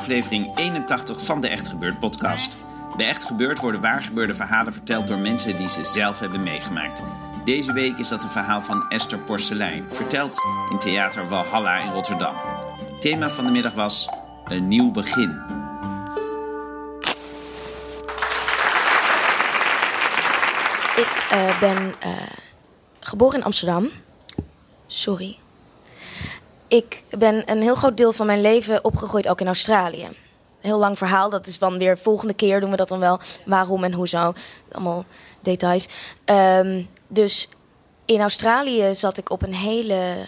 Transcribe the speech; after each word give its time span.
Aflevering 0.00 0.56
81 0.58 1.24
van 1.24 1.40
de 1.40 1.48
Echt 1.48 1.68
Gebeurd 1.68 1.98
podcast. 1.98 2.58
Bij 2.96 3.08
Echt 3.08 3.24
Gebeurd 3.24 3.58
worden 3.58 3.80
waargebeurde 3.80 4.34
verhalen 4.34 4.72
verteld 4.72 5.06
door 5.06 5.18
mensen 5.18 5.56
die 5.56 5.68
ze 5.68 5.84
zelf 5.84 6.18
hebben 6.18 6.42
meegemaakt. 6.42 7.02
Deze 7.44 7.72
week 7.72 7.98
is 7.98 8.08
dat 8.08 8.22
een 8.22 8.28
verhaal 8.28 8.62
van 8.62 8.88
Esther 8.88 9.18
Porcelein, 9.18 9.84
verteld 9.88 10.38
in 10.70 10.78
Theater 10.78 11.28
Walhalla 11.28 11.76
in 11.76 11.92
Rotterdam. 11.92 12.34
Het 12.90 13.00
thema 13.00 13.30
van 13.30 13.44
de 13.44 13.50
middag 13.50 13.74
was 13.74 14.08
een 14.44 14.68
nieuw 14.68 14.90
begin. 14.90 15.30
Ik 20.96 21.28
uh, 21.32 21.60
ben 21.60 21.94
uh, 22.06 22.12
geboren 23.00 23.38
in 23.38 23.44
Amsterdam. 23.44 23.88
Sorry. 24.86 25.38
Ik 26.70 27.02
ben 27.18 27.42
een 27.50 27.62
heel 27.62 27.74
groot 27.74 27.96
deel 27.96 28.12
van 28.12 28.26
mijn 28.26 28.40
leven 28.40 28.84
opgegroeid 28.84 29.28
ook 29.28 29.40
in 29.40 29.46
Australië. 29.46 30.08
Heel 30.60 30.78
lang 30.78 30.98
verhaal, 30.98 31.30
dat 31.30 31.46
is 31.46 31.58
dan 31.58 31.78
weer 31.78 31.98
volgende 31.98 32.34
keer 32.34 32.60
doen 32.60 32.70
we 32.70 32.76
dat 32.76 32.88
dan 32.88 32.98
wel. 32.98 33.20
Waarom 33.44 33.84
en 33.84 33.92
hoezo. 33.92 34.32
Allemaal 34.72 35.04
details. 35.40 35.88
Um, 36.24 36.88
dus 37.08 37.48
in 38.04 38.20
Australië 38.20 38.94
zat 38.94 39.18
ik 39.18 39.30
op 39.30 39.42
een 39.42 39.54
hele 39.54 40.26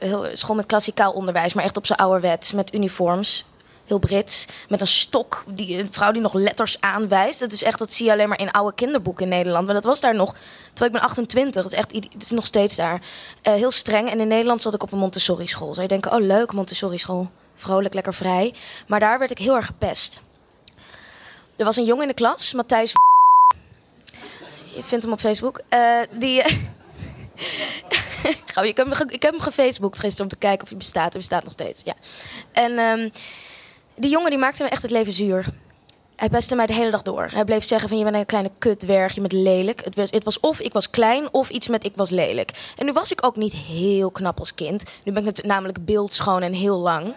uh, 0.00 0.24
school 0.32 0.56
met 0.56 0.66
klassikaal 0.66 1.12
onderwijs, 1.12 1.54
maar 1.54 1.64
echt 1.64 1.76
op 1.76 1.86
zijn 1.86 1.98
ouderwets, 1.98 2.52
met 2.52 2.74
uniforms 2.74 3.44
heel 3.84 3.98
Brits, 3.98 4.46
met 4.68 4.80
een 4.80 4.86
stok, 4.86 5.44
die, 5.46 5.78
een 5.78 5.92
vrouw 5.92 6.12
die 6.12 6.20
nog 6.20 6.34
letters 6.34 6.80
aanwijst. 6.80 7.40
Dat 7.40 7.52
is 7.52 7.62
echt, 7.62 7.78
dat 7.78 7.92
zie 7.92 8.06
je 8.06 8.12
alleen 8.12 8.28
maar 8.28 8.40
in 8.40 8.50
oude 8.50 8.74
kinderboeken 8.74 9.24
in 9.24 9.30
Nederland. 9.30 9.64
Maar 9.64 9.74
dat 9.74 9.84
was 9.84 10.00
daar 10.00 10.14
nog, 10.14 10.34
terwijl 10.72 10.94
ik 10.94 11.00
ben 11.00 11.08
28, 11.08 11.62
dat 11.62 11.72
is 11.72 11.78
echt, 11.78 11.92
het 11.92 12.22
is 12.22 12.30
nog 12.30 12.46
steeds 12.46 12.76
daar. 12.76 13.00
Uh, 13.42 13.54
heel 13.54 13.70
streng. 13.70 14.10
En 14.10 14.20
in 14.20 14.28
Nederland 14.28 14.62
zat 14.62 14.74
ik 14.74 14.82
op 14.82 14.92
een 14.92 14.98
Montessori 14.98 15.46
school. 15.46 15.72
Zou 15.72 15.82
je 15.82 15.88
denken, 15.88 16.12
oh 16.12 16.20
leuk, 16.20 16.52
Montessori 16.52 16.98
school. 16.98 17.30
Vrolijk, 17.54 17.94
lekker 17.94 18.14
vrij. 18.14 18.54
Maar 18.86 19.00
daar 19.00 19.18
werd 19.18 19.30
ik 19.30 19.38
heel 19.38 19.56
erg 19.56 19.66
gepest. 19.66 20.22
Er 21.56 21.64
was 21.64 21.76
een 21.76 21.84
jongen 21.84 22.02
in 22.02 22.08
de 22.08 22.14
klas, 22.14 22.52
Matthijs. 22.52 22.92
Je 24.74 24.82
vindt 24.82 25.04
hem 25.04 25.12
op 25.12 25.20
Facebook. 25.20 25.60
Uh, 25.70 26.00
die. 26.10 26.42
ik, 28.62 28.76
heb 28.76 28.76
hem, 28.76 29.08
ik 29.08 29.22
heb 29.22 29.32
hem 29.32 29.40
gisteren 29.40 30.20
om 30.20 30.28
te 30.28 30.36
kijken 30.36 30.62
of 30.62 30.68
hij 30.68 30.78
bestaat. 30.78 31.12
Hij 31.12 31.20
bestaat 31.20 31.44
nog 31.44 31.52
steeds, 31.52 31.82
ja. 31.84 31.94
En 32.52 32.78
um, 32.78 33.12
die 33.96 34.10
jongen 34.10 34.30
die 34.30 34.38
maakte 34.38 34.62
me 34.62 34.68
echt 34.68 34.82
het 34.82 34.90
leven 34.90 35.12
zuur. 35.12 35.46
Hij 36.16 36.28
pestte 36.28 36.56
mij 36.56 36.66
de 36.66 36.72
hele 36.72 36.90
dag 36.90 37.02
door. 37.02 37.28
Hij 37.32 37.44
bleef 37.44 37.64
zeggen 37.64 37.88
van 37.88 37.98
je 37.98 38.04
bent 38.04 38.16
een 38.16 38.26
kleine 38.26 38.50
kutwerg, 38.58 39.14
je 39.14 39.20
bent 39.20 39.32
lelijk. 39.32 39.84
Het 39.84 39.96
was, 39.96 40.10
het 40.10 40.24
was 40.24 40.40
of 40.40 40.60
ik 40.60 40.72
was 40.72 40.90
klein 40.90 41.28
of 41.32 41.50
iets 41.50 41.68
met 41.68 41.84
ik 41.84 41.92
was 41.96 42.10
lelijk. 42.10 42.50
En 42.76 42.86
nu 42.86 42.92
was 42.92 43.12
ik 43.12 43.24
ook 43.24 43.36
niet 43.36 43.54
heel 43.54 44.10
knap 44.10 44.38
als 44.38 44.54
kind. 44.54 44.84
Nu 45.04 45.12
ben 45.12 45.26
ik 45.26 45.44
namelijk 45.44 45.84
beeldschoon 45.84 46.42
en 46.42 46.52
heel 46.52 46.78
lang. 46.78 47.14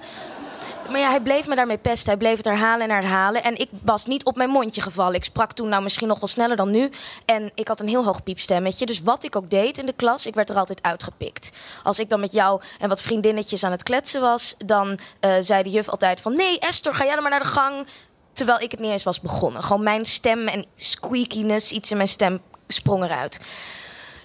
Maar 0.90 1.00
ja, 1.00 1.10
hij 1.10 1.22
bleef 1.22 1.48
me 1.48 1.56
daarmee 1.56 1.78
pesten. 1.78 2.10
Hij 2.10 2.18
bleef 2.18 2.38
het 2.38 2.46
herhalen 2.46 2.90
en 2.90 2.96
herhalen. 2.96 3.44
En 3.44 3.60
ik 3.60 3.70
was 3.82 4.06
niet 4.06 4.26
op 4.26 4.36
mijn 4.36 4.50
mondje 4.50 4.82
gevallen. 4.82 5.14
Ik 5.14 5.24
sprak 5.24 5.54
toen 5.54 5.70
nou 5.70 5.84
misschien 5.84 6.08
nog 6.08 6.20
wel 6.20 6.30
sneller 6.30 6.56
dan 6.56 6.72
nu. 6.72 6.90
En 7.26 7.52
ik 7.56 7.68
had 7.68 7.80
een 7.80 7.88
heel 7.88 8.06
hoog 8.06 8.24
piepstemmetje. 8.24 8.86
Dus 8.86 9.02
wat 9.02 9.24
ik 9.24 9.36
ook 9.36 9.50
deed 9.50 9.78
in 9.78 9.86
de 9.86 9.94
klas, 9.94 10.26
ik 10.26 10.36
werd 10.36 10.50
er 10.50 10.56
altijd 10.56 10.84
uitgepikt. 10.84 11.52
Als 11.84 12.00
ik 12.00 12.10
dan 12.10 12.20
met 12.20 12.32
jou 12.32 12.62
en 12.80 12.90
wat 12.90 13.02
vriendinnetjes 13.02 13.64
aan 13.64 13.72
het 13.72 13.84
kletsen 13.84 14.22
was... 14.22 14.56
dan 14.66 15.00
uh, 15.22 15.36
zei 15.40 15.64
de 15.64 15.70
juf 15.70 15.90
altijd 15.90 16.22
van... 16.22 16.36
Nee, 16.36 16.60
Esther, 16.60 16.94
ga 16.94 17.04
jij 17.04 17.14
dan 17.14 17.22
maar 17.22 17.32
naar 17.32 17.44
de 17.44 17.48
gang. 17.48 17.88
Terwijl 18.32 18.60
ik 18.60 18.72
het 18.72 18.80
niet 18.80 18.92
eens 18.92 19.04
was 19.04 19.22
begonnen. 19.22 19.64
Gewoon 19.64 19.84
mijn 19.84 20.06
stem 20.06 20.48
en 20.48 20.66
squeakiness, 20.76 21.72
iets 21.72 21.92
in 21.92 21.98
mijn 21.98 22.10
stem 22.10 22.42
sprong 22.68 23.04
eruit. 23.04 23.40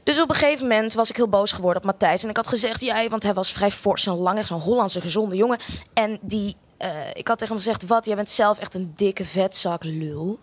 Dus 0.02 0.20
op 0.20 0.28
een 0.28 0.34
gegeven 0.34 0.68
moment 0.68 0.94
was 0.94 1.10
ik 1.10 1.16
heel 1.16 1.28
boos 1.28 1.52
geworden 1.52 1.82
op 1.82 1.88
Matthijs. 1.88 2.22
En 2.22 2.28
ik 2.28 2.36
had 2.36 2.46
gezegd, 2.46 2.80
jij, 2.80 3.08
want 3.08 3.22
hij 3.22 3.34
was 3.34 3.52
vrij 3.52 3.70
fors 3.70 4.06
en 4.06 4.14
lang, 4.14 4.38
echt 4.38 4.46
zo'n 4.46 4.60
Hollandse 4.60 5.00
gezonde 5.00 5.36
jongen. 5.36 5.58
En 5.92 6.18
die, 6.20 6.56
uh, 6.78 6.88
ik 7.14 7.28
had 7.28 7.38
tegen 7.38 7.54
hem 7.54 7.64
gezegd, 7.64 7.86
wat, 7.86 8.04
jij 8.04 8.14
bent 8.14 8.30
zelf 8.30 8.58
echt 8.58 8.74
een 8.74 8.92
dikke 8.96 9.24
vetzak 9.24 9.84
lul. 9.84 10.40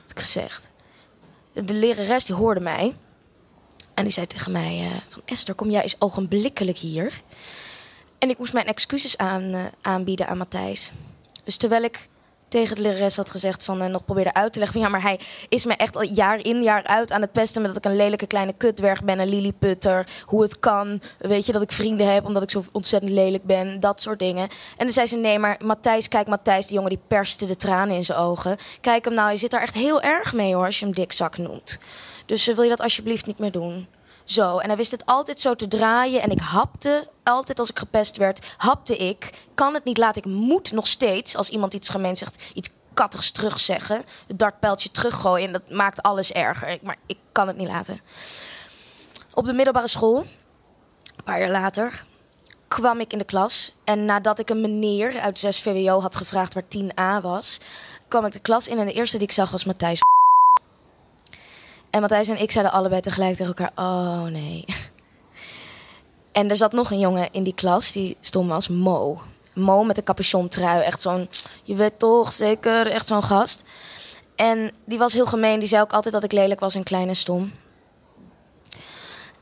Had 0.00 0.10
ik 0.10 0.18
gezegd. 0.18 0.70
De 1.52 1.74
lerares 1.74 2.24
die 2.24 2.34
hoorde 2.34 2.60
mij. 2.60 2.96
En 3.94 4.04
die 4.04 4.12
zei 4.12 4.26
tegen 4.26 4.52
mij, 4.52 4.80
uh, 4.80 4.96
van 5.08 5.22
Esther, 5.24 5.54
kom 5.54 5.70
jij 5.70 5.82
eens 5.82 5.96
ogenblikkelijk 5.98 6.78
hier. 6.78 7.20
En 8.18 8.30
ik 8.30 8.38
moest 8.38 8.52
mijn 8.52 8.66
excuses 8.66 9.16
aan, 9.16 9.42
uh, 9.42 9.66
aanbieden 9.82 10.26
aan 10.26 10.38
Matthijs. 10.38 10.92
Dus 11.44 11.56
terwijl 11.56 11.82
ik 11.82 12.08
tegen 12.48 12.76
de 12.76 12.82
lerares 12.82 13.16
had 13.16 13.30
gezegd 13.30 13.64
van 13.64 13.82
uh, 13.82 13.88
nog 13.88 14.04
probeerde 14.04 14.34
uit 14.34 14.52
te 14.52 14.58
leggen 14.58 14.80
van 14.80 14.90
ja, 14.90 14.92
maar 14.92 15.08
hij 15.08 15.20
is 15.48 15.64
me 15.64 15.74
echt 15.74 15.96
al 15.96 16.02
jaar 16.02 16.44
in 16.44 16.62
jaar 16.62 16.86
uit 16.86 17.12
aan 17.12 17.20
het 17.20 17.32
pesten 17.32 17.62
met 17.62 17.74
dat 17.74 17.84
ik 17.84 17.90
een 17.90 17.96
lelijke 17.96 18.26
kleine 18.26 18.52
kutwerg 18.52 19.04
ben, 19.04 19.18
een 19.18 19.28
lilliputter, 19.28 20.06
hoe 20.24 20.42
het 20.42 20.58
kan, 20.58 21.00
weet 21.18 21.46
je 21.46 21.52
dat 21.52 21.62
ik 21.62 21.72
vrienden 21.72 22.12
heb 22.12 22.24
omdat 22.24 22.42
ik 22.42 22.50
zo 22.50 22.64
ontzettend 22.72 23.12
lelijk 23.12 23.44
ben, 23.44 23.80
dat 23.80 24.00
soort 24.00 24.18
dingen. 24.18 24.48
En 24.76 24.84
dan 24.84 24.90
zei 24.90 25.06
ze 25.06 25.16
nee, 25.16 25.38
maar 25.38 25.56
Matthijs, 25.64 26.08
kijk 26.08 26.28
Matthijs, 26.28 26.66
die 26.66 26.74
jongen 26.74 26.90
die 26.90 27.00
perste 27.06 27.46
de 27.46 27.56
tranen 27.56 27.96
in 27.96 28.04
zijn 28.04 28.18
ogen. 28.18 28.56
Kijk 28.80 29.04
hem 29.04 29.14
nou, 29.14 29.30
je 29.30 29.36
zit 29.36 29.50
daar 29.50 29.62
echt 29.62 29.74
heel 29.74 30.02
erg 30.02 30.32
mee 30.32 30.54
hoor 30.54 30.64
als 30.64 30.78
je 30.78 30.84
hem 30.84 30.94
dikzak 30.94 31.38
noemt. 31.38 31.78
Dus 32.26 32.48
uh, 32.48 32.54
wil 32.54 32.64
je 32.64 32.70
dat 32.70 32.80
alsjeblieft 32.80 33.26
niet 33.26 33.38
meer 33.38 33.52
doen? 33.52 33.86
Zo. 34.30 34.58
En 34.58 34.68
hij 34.68 34.76
wist 34.76 34.90
het 34.90 35.06
altijd 35.06 35.40
zo 35.40 35.54
te 35.54 35.68
draaien. 35.68 36.22
En 36.22 36.30
ik 36.30 36.40
hapte 36.40 37.08
altijd 37.22 37.58
als 37.58 37.70
ik 37.70 37.78
gepest 37.78 38.16
werd, 38.16 38.54
hapte 38.56 38.96
ik. 38.96 39.30
Kan 39.54 39.74
het 39.74 39.84
niet 39.84 39.98
laten. 39.98 40.22
Ik 40.22 40.28
moet 40.28 40.72
nog 40.72 40.86
steeds, 40.86 41.36
als 41.36 41.48
iemand 41.48 41.74
iets 41.74 41.88
gemeen 41.88 42.16
zegt, 42.16 42.42
iets 42.54 42.70
kattigs 42.94 43.30
terugzeggen. 43.30 44.04
Het 44.26 44.38
dartpijltje 44.38 44.90
teruggooien. 44.90 45.46
En 45.46 45.52
dat 45.52 45.70
maakt 45.70 46.02
alles 46.02 46.32
erger. 46.32 46.78
Maar 46.82 46.96
ik 47.06 47.18
kan 47.32 47.46
het 47.46 47.56
niet 47.56 47.68
laten. 47.68 48.00
Op 49.34 49.46
de 49.46 49.52
middelbare 49.52 49.88
school, 49.88 50.18
een 51.16 51.24
paar 51.24 51.40
jaar 51.40 51.50
later, 51.50 52.04
kwam 52.68 53.00
ik 53.00 53.12
in 53.12 53.18
de 53.18 53.24
klas. 53.24 53.76
En 53.84 54.04
nadat 54.04 54.38
ik 54.38 54.50
een 54.50 54.60
meneer 54.60 55.20
uit 55.20 55.38
6 55.38 55.60
VWO 55.60 56.00
had 56.00 56.16
gevraagd 56.16 56.54
waar 56.54 56.62
10A 56.62 57.22
was, 57.22 57.60
kwam 58.08 58.24
ik 58.24 58.32
de 58.32 58.38
klas 58.38 58.68
in. 58.68 58.78
En 58.78 58.86
de 58.86 58.92
eerste 58.92 59.18
die 59.18 59.26
ik 59.26 59.32
zag 59.32 59.50
was 59.50 59.64
Matthijs. 59.64 60.00
En 61.90 62.00
Matthijs 62.00 62.28
en 62.28 62.40
ik 62.40 62.50
zeiden 62.50 62.72
allebei 62.72 63.00
tegelijk 63.00 63.36
tegen 63.36 63.54
elkaar: 63.56 63.72
Oh 63.74 64.22
nee. 64.22 64.64
En 66.32 66.50
er 66.50 66.56
zat 66.56 66.72
nog 66.72 66.90
een 66.90 66.98
jongen 66.98 67.28
in 67.32 67.42
die 67.42 67.54
klas, 67.54 67.92
die 67.92 68.16
stond 68.20 68.50
als 68.50 68.68
Mo. 68.68 69.20
Mo 69.52 69.84
met 69.84 69.98
een 69.98 70.04
capuchon 70.04 70.48
trui. 70.48 70.82
Echt 70.82 71.00
zo'n, 71.00 71.28
je 71.62 71.74
weet 71.74 71.98
toch, 71.98 72.32
zeker, 72.32 72.86
echt 72.86 73.06
zo'n 73.06 73.22
gast. 73.22 73.64
En 74.36 74.70
die 74.84 74.98
was 74.98 75.12
heel 75.12 75.26
gemeen. 75.26 75.58
Die 75.58 75.68
zei 75.68 75.82
ook 75.82 75.92
altijd 75.92 76.14
dat 76.14 76.24
ik 76.24 76.32
lelijk 76.32 76.60
was 76.60 76.74
en 76.74 76.82
klein 76.82 77.08
en 77.08 77.16
stom. 77.16 77.52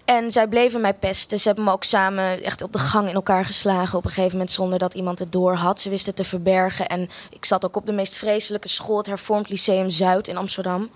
En 0.04 0.30
zij 0.30 0.48
bleven 0.48 0.80
mij 0.80 0.94
pesten. 0.94 1.38
Ze 1.38 1.46
hebben 1.46 1.64
me 1.64 1.72
ook 1.72 1.84
samen 1.84 2.42
echt 2.42 2.62
op 2.62 2.72
de 2.72 2.78
gang 2.78 3.09
in 3.09 3.15
elkaar 3.15 3.44
geslagen. 3.44 3.98
Op 3.98 4.04
een 4.04 4.10
gegeven 4.10 4.32
moment 4.32 4.50
zonder 4.50 4.78
dat 4.78 4.94
iemand 4.94 5.18
het 5.18 5.32
door 5.32 5.54
had. 5.54 5.80
Ze 5.80 5.88
wisten 5.88 6.15
het 6.15 6.22
te 6.22 6.28
verbergen. 6.28 6.86
En 6.86 7.09
ik 7.30 7.44
zat 7.44 7.65
ook 7.65 7.76
op 7.76 7.86
de 7.86 7.92
meest 7.92 8.15
vreselijke 8.15 8.68
school, 8.68 8.97
het 8.97 9.06
Hervormd 9.06 9.48
Lyceum 9.48 9.88
Zuid 9.88 10.28
in 10.28 10.36
Amsterdam 10.36 10.91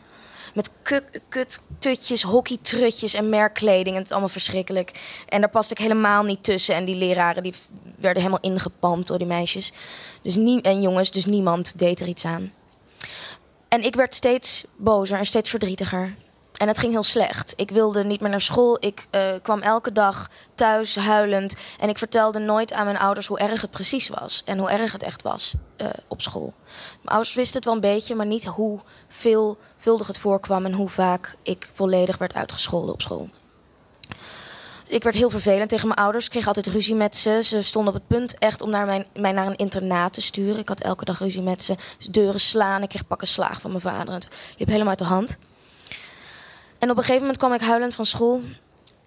met 0.54 0.70
kuttutjes, 1.28 2.22
hockeytrutjes 2.22 3.14
en 3.14 3.28
merkkleding. 3.28 3.88
En 3.88 3.94
het 3.94 4.04
is 4.04 4.10
allemaal 4.10 4.28
verschrikkelijk. 4.28 5.00
En 5.28 5.40
daar 5.40 5.50
paste 5.50 5.74
ik 5.74 5.80
helemaal 5.80 6.22
niet 6.22 6.44
tussen. 6.44 6.74
En 6.74 6.84
die 6.84 6.96
leraren 6.96 7.42
die 7.42 7.54
werden 7.96 8.22
helemaal 8.22 8.52
ingepalmd 8.52 9.06
door 9.06 9.18
die 9.18 9.26
meisjes. 9.26 9.72
Dus 10.22 10.36
nie 10.36 10.62
en 10.62 10.82
jongens, 10.82 11.10
dus 11.10 11.26
niemand 11.26 11.78
deed 11.78 12.00
er 12.00 12.08
iets 12.08 12.24
aan. 12.24 12.52
En 13.68 13.82
ik 13.82 13.94
werd 13.94 14.14
steeds 14.14 14.64
bozer 14.76 15.18
en 15.18 15.26
steeds 15.26 15.50
verdrietiger. 15.50 16.14
En 16.60 16.68
het 16.68 16.78
ging 16.78 16.92
heel 16.92 17.02
slecht. 17.02 17.52
Ik 17.56 17.70
wilde 17.70 18.04
niet 18.04 18.20
meer 18.20 18.30
naar 18.30 18.40
school. 18.40 18.76
Ik 18.80 19.06
uh, 19.10 19.22
kwam 19.42 19.60
elke 19.60 19.92
dag 19.92 20.28
thuis 20.54 20.96
huilend. 20.96 21.56
En 21.78 21.88
ik 21.88 21.98
vertelde 21.98 22.38
nooit 22.38 22.72
aan 22.72 22.84
mijn 22.84 22.98
ouders 22.98 23.26
hoe 23.26 23.38
erg 23.38 23.60
het 23.60 23.70
precies 23.70 24.08
was. 24.08 24.42
En 24.44 24.58
hoe 24.58 24.70
erg 24.70 24.92
het 24.92 25.02
echt 25.02 25.22
was 25.22 25.54
uh, 25.76 25.88
op 26.08 26.20
school. 26.22 26.54
Mijn 26.96 27.08
ouders 27.08 27.34
wisten 27.34 27.56
het 27.56 27.64
wel 27.64 27.74
een 27.74 27.80
beetje, 27.80 28.14
maar 28.14 28.26
niet 28.26 28.44
hoe 28.44 28.80
veelvuldig 29.08 30.06
het 30.06 30.18
voorkwam 30.18 30.64
en 30.64 30.72
hoe 30.72 30.88
vaak 30.88 31.36
ik 31.42 31.68
volledig 31.72 32.18
werd 32.18 32.34
uitgescholden 32.34 32.92
op 32.92 33.02
school. 33.02 33.28
ik 34.86 35.02
werd 35.02 35.16
heel 35.16 35.30
vervelend 35.30 35.68
tegen 35.68 35.88
mijn 35.88 36.00
ouders. 36.00 36.24
Ik 36.24 36.30
kreeg 36.30 36.46
altijd 36.46 36.66
ruzie 36.66 36.94
met 36.94 37.16
ze. 37.16 37.40
Ze 37.42 37.62
stonden 37.62 37.94
op 37.94 38.00
het 38.00 38.08
punt 38.08 38.38
echt 38.38 38.62
om 38.62 38.70
naar 38.70 38.86
mijn, 38.86 39.06
mij 39.14 39.32
naar 39.32 39.46
een 39.46 39.56
internaat 39.56 40.12
te 40.12 40.20
sturen. 40.20 40.58
Ik 40.58 40.68
had 40.68 40.80
elke 40.80 41.04
dag 41.04 41.18
ruzie 41.18 41.42
met 41.42 41.62
ze. 41.62 41.74
Deuren 42.10 42.40
slaan. 42.40 42.82
Ik 42.82 42.88
kreeg 42.88 43.06
pakken 43.06 43.28
slaag 43.28 43.60
van 43.60 43.70
mijn 43.70 43.82
vader. 43.82 44.14
Het 44.14 44.28
liep 44.56 44.68
helemaal 44.68 44.88
uit 44.88 44.98
de 44.98 45.04
hand. 45.04 45.38
En 46.80 46.90
op 46.90 46.96
een 46.96 47.02
gegeven 47.02 47.20
moment 47.20 47.38
kwam 47.38 47.52
ik 47.52 47.60
huilend 47.60 47.94
van 47.94 48.04
school. 48.04 48.40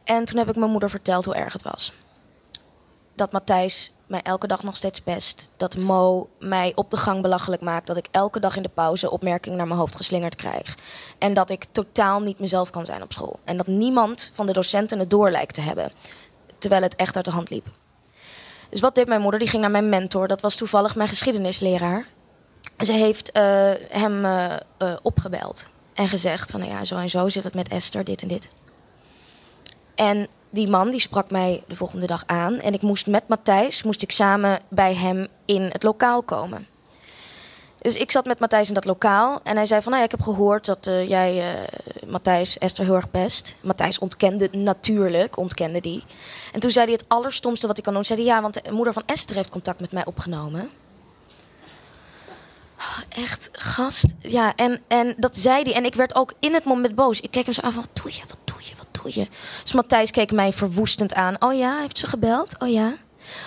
En 0.03 0.25
toen 0.25 0.37
heb 0.37 0.49
ik 0.49 0.55
mijn 0.55 0.71
moeder 0.71 0.89
verteld 0.89 1.25
hoe 1.25 1.35
erg 1.35 1.53
het 1.53 1.63
was. 1.63 1.93
Dat 3.15 3.31
Matthijs 3.31 3.93
mij 4.07 4.21
elke 4.21 4.47
dag 4.47 4.63
nog 4.63 4.75
steeds 4.75 5.01
pest. 5.01 5.49
Dat 5.57 5.77
Mo 5.77 6.29
mij 6.39 6.71
op 6.75 6.91
de 6.91 6.97
gang 6.97 7.21
belachelijk 7.21 7.61
maakt. 7.61 7.87
Dat 7.87 7.97
ik 7.97 8.07
elke 8.11 8.39
dag 8.39 8.55
in 8.55 8.63
de 8.63 8.69
pauze 8.69 9.11
opmerkingen 9.11 9.57
naar 9.57 9.67
mijn 9.67 9.79
hoofd 9.79 9.95
geslingerd 9.95 10.35
krijg. 10.35 10.75
En 11.17 11.33
dat 11.33 11.49
ik 11.49 11.65
totaal 11.71 12.19
niet 12.19 12.39
mezelf 12.39 12.69
kan 12.69 12.85
zijn 12.85 13.01
op 13.01 13.13
school. 13.13 13.39
En 13.43 13.57
dat 13.57 13.67
niemand 13.67 14.31
van 14.33 14.45
de 14.45 14.53
docenten 14.53 14.99
het 14.99 15.09
door 15.09 15.29
lijkt 15.29 15.53
te 15.53 15.61
hebben. 15.61 15.91
Terwijl 16.57 16.81
het 16.81 16.95
echt 16.95 17.15
uit 17.15 17.25
de 17.25 17.31
hand 17.31 17.49
liep. 17.49 17.67
Dus 18.69 18.81
wat 18.81 18.95
deed 18.95 19.07
mijn 19.07 19.21
moeder? 19.21 19.39
Die 19.39 19.49
ging 19.49 19.61
naar 19.61 19.71
mijn 19.71 19.89
mentor. 19.89 20.27
Dat 20.27 20.41
was 20.41 20.55
toevallig 20.55 20.95
mijn 20.95 21.09
geschiedenisleraar. 21.09 22.07
Ze 22.77 22.93
heeft 22.93 23.37
uh, 23.37 23.71
hem 23.89 24.25
uh, 24.25 24.55
opgebeld. 25.01 25.65
En 25.93 26.07
gezegd 26.07 26.51
van 26.51 26.59
nou 26.59 26.71
ja, 26.71 26.83
zo 26.83 26.95
en 26.95 27.09
zo 27.09 27.29
zit 27.29 27.43
het 27.43 27.53
met 27.53 27.67
Esther, 27.67 28.03
dit 28.03 28.21
en 28.21 28.27
dit. 28.27 28.47
En 29.95 30.27
die 30.49 30.69
man 30.69 30.89
die 30.89 30.99
sprak 30.99 31.31
mij 31.31 31.63
de 31.67 31.75
volgende 31.75 32.07
dag 32.07 32.23
aan. 32.25 32.59
En 32.59 32.73
ik 32.73 32.81
moest 32.81 33.07
met 33.07 33.27
Matthijs, 33.27 33.83
moest 33.83 34.01
ik 34.01 34.11
samen 34.11 34.59
bij 34.67 34.95
hem 34.95 35.27
in 35.45 35.61
het 35.61 35.83
lokaal 35.83 36.21
komen. 36.21 36.67
Dus 37.83 37.95
ik 37.95 38.11
zat 38.11 38.25
met 38.25 38.39
Matthijs 38.39 38.67
in 38.67 38.73
dat 38.73 38.85
lokaal. 38.85 39.39
En 39.43 39.55
hij 39.55 39.65
zei 39.65 39.81
van, 39.81 39.91
nou 39.91 40.03
ja, 40.03 40.11
ik 40.11 40.17
heb 40.17 40.25
gehoord 40.25 40.65
dat 40.65 40.87
uh, 40.87 41.09
jij 41.09 41.53
uh, 41.53 41.67
Matthijs 42.07 42.57
Esther 42.57 42.85
heel 42.85 42.95
erg 42.95 43.11
pest. 43.11 43.55
Matthijs 43.61 43.99
ontkende 43.99 44.49
natuurlijk, 44.51 45.37
ontkende 45.37 45.81
die. 45.81 46.03
En 46.53 46.59
toen 46.59 46.71
zei 46.71 46.85
hij 46.85 46.93
het 46.93 47.05
allerstomste 47.07 47.67
wat 47.67 47.77
ik 47.77 47.83
kan 47.83 47.93
doen. 47.93 48.05
Zei 48.05 48.19
hij, 48.19 48.27
ja, 48.27 48.41
want 48.41 48.53
de 48.53 48.71
moeder 48.71 48.93
van 48.93 49.03
Esther 49.05 49.35
heeft 49.35 49.49
contact 49.49 49.79
met 49.79 49.91
mij 49.91 50.05
opgenomen. 50.05 50.69
Echt, 53.09 53.49
gast. 53.51 54.05
Ja, 54.19 54.55
en, 54.55 54.81
en 54.87 55.13
dat 55.17 55.37
zei 55.37 55.63
hij. 55.63 55.73
En 55.73 55.85
ik 55.85 55.95
werd 55.95 56.15
ook 56.15 56.33
in 56.39 56.53
het 56.53 56.63
moment 56.63 56.95
boos. 56.95 57.19
Ik 57.19 57.31
keek 57.31 57.45
hem 57.45 57.53
zo 57.53 57.61
aan 57.61 57.71
van, 57.71 57.81
wat 57.81 58.03
doe 58.03 58.13
je, 58.13 58.21
wat 58.27 58.37
doe 58.43 58.57
je, 58.59 58.73
wat 58.77 58.87
doe 59.01 59.19
je? 59.21 59.27
Dus 59.61 59.73
Matthijs 59.73 60.11
keek 60.11 60.31
mij 60.31 60.53
verwoestend 60.53 61.13
aan. 61.13 61.35
Oh 61.39 61.53
ja, 61.53 61.79
heeft 61.79 61.97
ze 61.97 62.07
gebeld? 62.07 62.55
Oh 62.59 62.69
ja. 62.71 62.93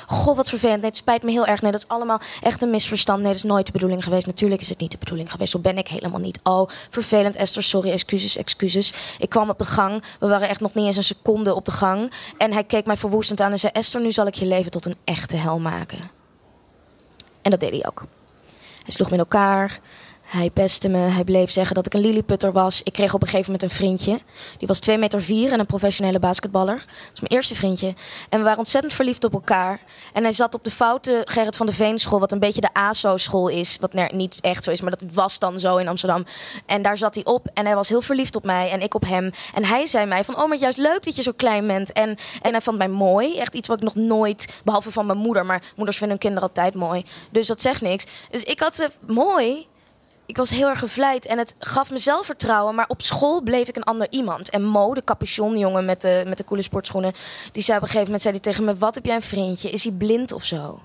Goh, 0.07 0.37
wat 0.37 0.49
vervelend. 0.49 0.81
Nee, 0.81 0.91
het 0.91 0.99
spijt 0.99 1.23
me 1.23 1.31
heel 1.31 1.47
erg. 1.47 1.63
Nee, 1.63 1.73
dat 1.73 1.81
is 1.81 1.89
allemaal 1.89 2.21
echt 2.41 2.63
een 2.63 2.71
misverstand. 2.71 3.19
Nee, 3.19 3.27
dat 3.27 3.37
is 3.37 3.43
nooit 3.43 3.67
de 3.67 3.73
bedoeling 3.73 4.05
geweest. 4.05 4.27
Natuurlijk 4.27 4.61
is 4.61 4.69
het 4.69 4.79
niet 4.79 4.91
de 4.91 4.99
bedoeling 4.99 5.31
geweest. 5.31 5.53
Zo 5.53 5.59
ben 5.59 5.79
ik 5.79 5.89
helemaal 5.89 6.21
niet. 6.21 6.41
Oh, 6.43 6.71
vervelend, 6.91 7.37
Esther. 7.37 7.63
Sorry, 7.63 7.91
excuses, 7.91 8.37
excuses. 8.37 8.93
Ik 9.19 9.29
kwam 9.29 9.51
op 9.51 9.59
de 9.59 9.65
gang. 9.65 10.03
We 10.19 10.27
waren 10.27 10.49
echt 10.49 10.61
nog 10.61 10.75
niet 10.75 10.87
eens 10.87 10.97
een 10.97 11.05
seconde 11.05 11.55
op 11.55 11.65
de 11.65 11.73
gang. 11.73 12.13
En 12.39 12.53
hij 12.53 12.65
keek 12.65 12.87
mij 12.87 12.97
verwoestend 12.97 13.41
aan 13.41 13.53
en 13.53 13.59
zei... 13.59 13.73
Esther, 13.73 14.01
nu 14.01 14.13
zal 14.13 14.27
ik 14.27 14.35
je 14.35 14.47
leven 14.47 14.71
tot 14.71 14.87
een 14.87 14.97
echte 15.05 15.37
hel 15.37 15.59
maken. 15.59 16.11
En 17.43 17.51
dat 17.51 17.61
deed 17.61 17.71
hij 17.71 17.87
ook. 17.87 18.05
Hij 18.87 18.95
sloeg 18.95 19.09
me 19.09 19.15
in 19.15 19.21
elkaar. 19.21 19.79
Hij 20.27 20.51
pestte 20.51 20.89
me. 20.89 20.99
Hij 20.99 21.25
bleef 21.25 21.51
zeggen 21.51 21.75
dat 21.75 21.87
ik 21.87 21.95
een 21.95 22.01
lilliputter 22.01 22.53
was. 22.53 22.83
Ik 22.83 22.93
kreeg 22.93 23.15
op 23.15 23.23
een 23.23 23.29
gegeven 23.29 23.53
moment 23.53 23.71
een 23.71 23.77
vriendje. 23.77 24.21
Die 24.59 24.69
was 24.69 24.79
2 24.79 24.99
meter 24.99 25.23
vier 25.23 25.53
en 25.53 25.59
een 25.59 25.67
professionele 25.67 26.19
basketballer. 26.19 26.77
Dat 26.77 27.11
was 27.11 27.21
mijn 27.21 27.33
eerste 27.33 27.55
vriendje. 27.55 27.95
En 28.29 28.39
we 28.39 28.45
waren 28.45 28.59
ontzettend 28.59 28.93
verliefd 28.93 29.25
op 29.25 29.33
elkaar. 29.33 29.81
En 30.13 30.23
hij 30.23 30.33
zat 30.33 30.55
op 30.55 30.65
de 30.65 30.71
foute 30.71 31.23
Gerrit 31.25 31.57
van 31.57 31.67
de 31.67 31.73
Veenschool, 31.73 32.21
wat 32.21 32.33
een 32.33 32.39
beetje 32.39 32.61
de 32.61 32.73
ASO-school 32.73 33.49
is. 33.49 33.77
Wat 33.81 34.13
niet 34.13 34.39
echt 34.41 34.65
zo 34.65 34.71
is, 34.71 34.81
maar 34.81 34.91
dat 34.91 35.03
was 35.13 35.39
dan 35.39 35.61
zo 35.61 35.77
in 35.77 35.89
Amsterdam. 35.89 36.25
En 36.67 36.83
daar 36.83 36.97
zat 36.97 37.15
hij 37.15 37.25
op 37.25 37.47
en 37.55 37.67
hij 37.67 37.75
was 37.75 37.89
heel 37.89 38.03
verliefd 38.03 38.37
op 38.37 38.45
mij 38.45 38.71
en 38.71 38.83
ik 38.83 38.95
op 38.95 39.05
hem. 39.07 39.31
En 39.55 39.65
hij 39.65 39.87
zei 39.87 40.07
mij 40.07 40.25
van, 40.25 40.39
oh, 40.43 40.49
maar 40.49 40.59
juist 40.59 40.79
leuk 40.79 41.05
dat 41.05 41.17
je 41.17 41.23
zo 41.23 41.33
klein 41.37 41.67
bent. 41.67 41.93
En, 41.93 42.17
en 42.43 42.51
hij 42.51 42.61
vond 42.61 42.79
mij 42.79 42.89
mooi. 42.89 43.39
Echt 43.39 43.55
iets 43.55 43.69
wat 43.69 43.77
ik 43.77 43.85
nog 43.85 43.95
nooit, 43.95 44.61
behalve 44.65 44.93
van 44.93 45.07
mijn 45.07 45.19
moeder. 45.19 45.47
Maar 45.47 45.63
moeders 45.77 45.97
vinden 45.97 46.19
hun 46.21 46.27
kinderen 46.27 46.49
altijd 46.49 46.75
mooi. 46.75 47.05
Dus 47.31 47.47
dat 47.47 47.61
zegt 47.61 47.81
niks. 47.81 48.07
Dus 48.31 48.43
ik 48.43 48.61
had 48.61 48.77
ze 48.77 48.91
mooi 49.07 49.67
ik 50.27 50.37
was 50.37 50.51
heel 50.51 50.69
erg 50.69 50.79
gevleid 50.79 51.27
en 51.27 51.39
het 51.39 51.55
gaf 51.59 51.91
me 51.91 51.99
zelfvertrouwen. 51.99 52.75
Maar 52.75 52.89
op 52.89 53.03
school 53.03 53.43
bleef 53.43 53.69
ik 53.69 53.77
een 53.77 53.85
ander 53.85 54.07
iemand. 54.11 54.51
En 54.51 54.63
Mo, 54.63 54.95
de 54.95 55.05
capuchonjongen 55.05 55.85
met 55.85 56.03
de, 56.03 56.23
met 56.27 56.39
de 56.39 56.45
coole 56.45 56.63
sportschoenen... 56.63 57.13
die 57.53 57.63
zei 57.63 57.77
op 57.77 57.83
een 57.83 57.89
gegeven 57.89 58.05
moment 58.05 58.23
zei 58.23 58.35
die 58.35 58.43
tegen 58.43 58.65
me... 58.65 58.75
wat 58.75 58.95
heb 58.95 59.05
jij 59.05 59.15
een 59.15 59.23
vriendje? 59.23 59.71
Is 59.71 59.85
hij 59.85 59.93
blind 59.93 60.33
of 60.33 60.45
zo? 60.45 60.81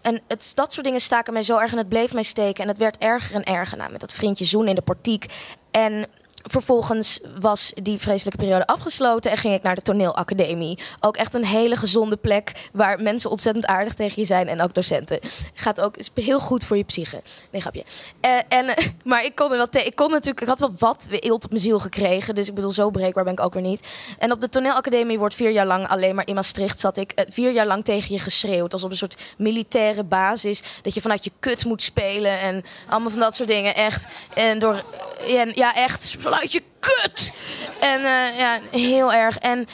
En 0.00 0.20
het, 0.28 0.52
dat 0.54 0.72
soort 0.72 0.86
dingen 0.86 1.00
staken 1.00 1.32
mij 1.32 1.42
zo 1.42 1.58
erg 1.58 1.72
en 1.72 1.78
het 1.78 1.88
bleef 1.88 2.12
mij 2.12 2.22
steken. 2.22 2.62
En 2.62 2.68
het 2.68 2.78
werd 2.78 2.98
erger 2.98 3.34
en 3.34 3.44
erger. 3.44 3.78
Nou, 3.78 3.92
met 3.92 4.00
dat 4.00 4.12
vriendje 4.12 4.44
zoen 4.44 4.68
in 4.68 4.74
de 4.74 4.82
portiek. 4.82 5.26
En 5.70 6.06
vervolgens 6.46 7.20
was 7.40 7.72
die 7.82 7.98
vreselijke 7.98 8.38
periode 8.38 8.66
afgesloten 8.66 9.30
en 9.30 9.36
ging 9.36 9.54
ik 9.54 9.62
naar 9.62 9.74
de 9.74 9.82
toneelacademie. 9.82 10.78
Ook 11.00 11.16
echt 11.16 11.34
een 11.34 11.44
hele 11.44 11.76
gezonde 11.76 12.16
plek 12.16 12.68
waar 12.72 13.02
mensen 13.02 13.30
ontzettend 13.30 13.66
aardig 13.66 13.94
tegen 13.94 14.14
je 14.16 14.24
zijn 14.24 14.48
en 14.48 14.60
ook 14.60 14.74
docenten. 14.74 15.18
Gaat 15.54 15.80
ook 15.80 15.96
is 15.96 16.10
heel 16.14 16.40
goed 16.40 16.64
voor 16.64 16.76
je 16.76 16.84
psyche. 16.84 17.22
Nee, 17.50 17.60
grapje. 17.60 17.84
Uh, 18.24 18.30
en, 18.48 18.64
uh, 18.64 18.74
maar 19.04 19.24
ik 19.24 19.34
kon 19.34 19.50
er 19.50 19.56
wel 19.56 19.84
ik 19.84 19.96
kon 19.96 20.10
natuurlijk, 20.10 20.40
ik 20.40 20.48
had 20.48 20.60
wel 20.60 20.74
wat 20.78 21.08
eelt 21.10 21.44
op 21.44 21.50
mijn 21.50 21.62
ziel 21.62 21.78
gekregen, 21.78 22.34
dus 22.34 22.48
ik 22.48 22.54
bedoel 22.54 22.72
zo 22.72 22.90
breekbaar 22.90 23.24
ben 23.24 23.32
ik 23.32 23.40
ook 23.40 23.52
weer 23.52 23.62
niet. 23.62 23.86
En 24.18 24.32
op 24.32 24.40
de 24.40 24.48
toneelacademie 24.48 25.18
wordt 25.18 25.34
vier 25.34 25.50
jaar 25.50 25.66
lang 25.66 25.88
alleen 25.88 26.14
maar 26.14 26.26
in 26.26 26.34
Maastricht 26.34 26.80
zat 26.80 26.96
ik 26.96 27.12
uh, 27.16 27.24
vier 27.28 27.50
jaar 27.50 27.66
lang 27.66 27.84
tegen 27.84 28.12
je 28.12 28.18
geschreeuwd 28.18 28.72
als 28.72 28.84
op 28.84 28.90
een 28.90 28.96
soort 28.96 29.20
militaire 29.38 30.04
basis 30.04 30.62
dat 30.82 30.94
je 30.94 31.00
vanuit 31.00 31.24
je 31.24 31.32
kut 31.38 31.64
moet 31.64 31.82
spelen 31.82 32.40
en 32.40 32.64
allemaal 32.88 33.10
van 33.10 33.20
dat 33.20 33.34
soort 33.34 33.48
dingen 33.48 33.74
echt 33.74 34.06
en 34.34 34.58
door 34.58 34.84
en 35.28 35.52
ja 35.54 35.74
echt 35.74 36.16
vanuit 36.36 36.52
je 36.52 36.62
kut. 36.80 37.32
En 37.80 38.00
uh, 38.00 38.38
ja, 38.38 38.60
heel 38.70 39.12
erg. 39.12 39.38
En, 39.38 39.58
uh, 39.58 39.64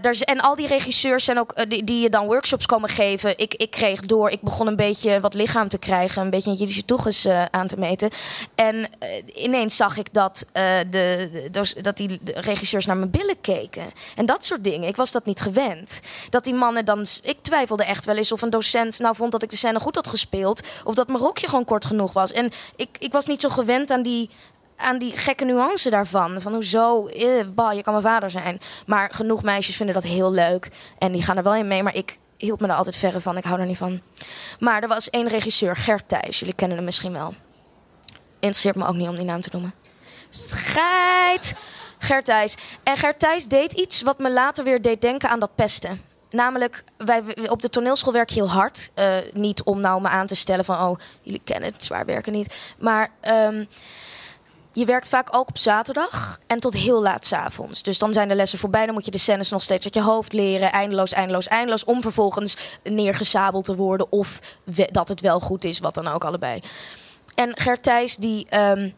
daar, 0.00 0.16
en 0.20 0.40
al 0.40 0.56
die 0.56 0.66
regisseurs 0.66 1.24
zijn 1.24 1.38
ook, 1.38 1.52
uh, 1.56 1.64
die, 1.68 1.84
die 1.84 2.00
je 2.00 2.10
dan 2.10 2.26
workshops 2.26 2.66
komen 2.66 2.88
geven. 2.88 3.38
Ik, 3.38 3.54
ik 3.54 3.70
kreeg 3.70 4.00
door, 4.00 4.30
ik 4.30 4.40
begon 4.40 4.66
een 4.66 4.76
beetje 4.76 5.20
wat 5.20 5.34
lichaam 5.34 5.68
te 5.68 5.78
krijgen. 5.78 6.22
Een 6.22 6.30
beetje 6.30 6.50
een 6.50 6.56
Jiddische 6.56 6.84
toeges 6.84 7.26
aan 7.50 7.66
te 7.66 7.78
meten. 7.78 8.10
En 8.54 8.88
ineens 9.34 9.76
zag 9.76 9.96
ik 9.96 10.12
dat, 10.12 10.46
de, 10.90 11.48
de, 11.50 11.82
dat 11.82 11.96
die 11.96 12.20
regisseurs 12.24 12.86
naar 12.86 12.96
mijn 12.96 13.10
billen 13.10 13.40
keken. 13.40 13.92
En 14.16 14.26
dat 14.26 14.44
soort 14.44 14.64
dingen. 14.64 14.88
Ik 14.88 14.96
was 14.96 15.12
dat 15.12 15.26
niet 15.26 15.40
gewend. 15.40 16.00
Dat 16.30 16.44
die 16.44 16.54
mannen 16.54 16.84
dan... 16.84 17.06
Ik 17.22 17.38
twijfelde 17.42 17.84
echt 17.84 18.04
wel 18.04 18.16
eens 18.16 18.32
of 18.32 18.42
een 18.42 18.50
docent 18.50 18.98
nou 18.98 19.16
vond 19.16 19.32
dat 19.32 19.42
ik 19.42 19.50
de 19.50 19.56
scène 19.56 19.80
goed 19.80 19.94
had 19.94 20.06
gespeeld. 20.06 20.62
Of 20.84 20.94
dat 20.94 21.08
mijn 21.08 21.18
rokje 21.18 21.48
gewoon 21.48 21.64
kort 21.64 21.84
genoeg 21.84 22.12
was. 22.12 22.32
En 22.32 22.52
ik, 22.76 22.88
ik 22.98 23.12
was 23.12 23.26
niet 23.26 23.40
zo 23.40 23.48
gewend 23.48 23.90
aan 23.90 24.02
die 24.02 24.30
aan 24.76 24.98
die 24.98 25.16
gekke 25.16 25.44
nuance 25.44 25.90
daarvan. 25.90 26.42
Van 26.42 26.52
hoezo, 26.52 27.06
eh, 27.06 27.44
bah, 27.54 27.74
je 27.74 27.82
kan 27.82 27.92
mijn 27.92 28.04
vader 28.04 28.30
zijn. 28.30 28.60
Maar 28.86 29.10
genoeg 29.12 29.42
meisjes 29.42 29.76
vinden 29.76 29.94
dat 29.94 30.04
heel 30.04 30.32
leuk. 30.32 30.68
En 30.98 31.12
die 31.12 31.22
gaan 31.22 31.36
er 31.36 31.42
wel 31.42 31.54
in 31.54 31.68
mee. 31.68 31.82
Maar 31.82 31.94
ik 31.94 32.18
hield 32.36 32.60
me 32.60 32.68
er 32.68 32.74
altijd 32.74 32.96
verre 32.96 33.20
van. 33.20 33.36
Ik 33.36 33.44
hou 33.44 33.60
er 33.60 33.66
niet 33.66 33.78
van. 33.78 34.00
Maar 34.58 34.82
er 34.82 34.88
was 34.88 35.10
één 35.10 35.28
regisseur, 35.28 35.76
Gert 35.76 36.08
Thijs. 36.08 36.38
Jullie 36.38 36.54
kennen 36.54 36.76
hem 36.76 36.86
misschien 36.86 37.12
wel. 37.12 37.34
Interesseert 38.34 38.76
me 38.76 38.86
ook 38.86 38.94
niet 38.94 39.08
om 39.08 39.16
die 39.16 39.24
naam 39.24 39.40
te 39.40 39.48
noemen. 39.52 39.74
Scheid! 40.30 41.54
Gert 41.98 42.24
Thijs. 42.24 42.56
En 42.82 42.96
Gert 42.96 43.18
Thijs 43.18 43.46
deed 43.46 43.72
iets 43.72 44.02
wat 44.02 44.18
me 44.18 44.30
later 44.30 44.64
weer 44.64 44.82
deed 44.82 45.00
denken 45.00 45.28
aan 45.28 45.40
dat 45.40 45.54
pesten. 45.54 46.00
Namelijk, 46.30 46.84
wij, 46.96 47.22
op 47.48 47.62
de 47.62 47.70
toneelschool 47.70 48.12
werk 48.12 48.30
heel 48.30 48.50
hard. 48.50 48.90
Uh, 48.94 49.16
niet 49.32 49.62
om 49.62 49.80
nou 49.80 50.00
me 50.00 50.08
aan 50.08 50.26
te 50.26 50.34
stellen 50.34 50.64
van... 50.64 50.88
oh, 50.88 50.98
jullie 51.22 51.40
kennen 51.44 51.72
het 51.72 51.84
zwaar 51.84 52.04
werken 52.04 52.32
niet. 52.32 52.56
Maar... 52.78 53.10
Um, 53.22 53.68
je 54.74 54.84
werkt 54.84 55.08
vaak 55.08 55.28
ook 55.36 55.48
op 55.48 55.58
zaterdag 55.58 56.40
en 56.46 56.60
tot 56.60 56.74
heel 56.74 57.02
laat 57.02 57.26
s 57.26 57.32
avonds. 57.32 57.82
Dus 57.82 57.98
dan 57.98 58.12
zijn 58.12 58.28
de 58.28 58.34
lessen 58.34 58.58
voorbij. 58.58 58.84
Dan 58.84 58.94
moet 58.94 59.04
je 59.04 59.10
de 59.10 59.18
scènes 59.18 59.50
nog 59.50 59.62
steeds 59.62 59.84
uit 59.84 59.94
je 59.94 60.02
hoofd 60.02 60.32
leren. 60.32 60.72
Eindeloos, 60.72 61.12
eindeloos, 61.12 61.48
eindeloos. 61.48 61.84
Om 61.84 62.02
vervolgens 62.02 62.56
neergezabeld 62.82 63.64
te 63.64 63.76
worden. 63.76 64.12
Of 64.12 64.40
dat 64.90 65.08
het 65.08 65.20
wel 65.20 65.40
goed 65.40 65.64
is, 65.64 65.78
wat 65.78 65.94
dan 65.94 66.08
ook 66.08 66.24
allebei. 66.24 66.60
En 67.34 67.60
Gert 67.60 67.82
Thijs, 67.82 68.16
die, 68.16 68.46
um, 68.58 68.94